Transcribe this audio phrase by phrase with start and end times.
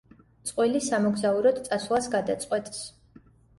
[0.49, 2.83] წყვილი სამოგზაუროდ წასვლას გადაწყვეტს.